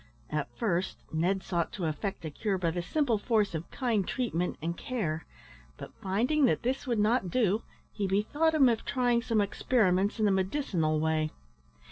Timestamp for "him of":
8.55-8.83